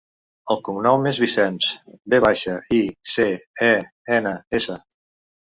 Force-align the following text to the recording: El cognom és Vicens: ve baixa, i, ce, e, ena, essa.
El 0.53 0.57
cognom 0.67 1.03
és 1.11 1.19
Vicens: 1.23 1.67
ve 2.15 2.21
baixa, 2.25 2.57
i, 2.79 2.81
ce, 3.17 3.29
e, 3.69 3.73
ena, 4.21 4.37
essa. 4.63 4.81